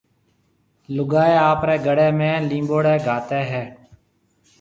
لوگائيَ 0.95 1.35
آپريَ 1.51 1.75
گݪيَ 1.85 2.07
۾ 2.19 2.29
نيمٻوڙي 2.49 2.95
گھاتيَ 3.07 3.41
ھيَََ 3.51 3.63